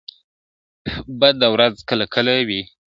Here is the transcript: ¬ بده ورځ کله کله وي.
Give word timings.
¬ 0.59 1.17
بده 1.19 1.47
ورځ 1.55 1.75
کله 1.89 2.05
کله 2.13 2.33
وي. 2.47 2.61